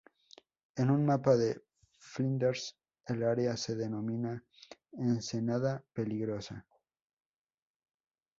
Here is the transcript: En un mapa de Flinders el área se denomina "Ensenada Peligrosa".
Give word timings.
En 0.83 0.89
un 0.93 1.03
mapa 1.05 1.35
de 1.37 1.61
Flinders 1.99 2.75
el 3.05 3.21
área 3.21 3.55
se 3.55 3.75
denomina 3.75 4.43
"Ensenada 4.93 5.85
Peligrosa". 5.93 6.65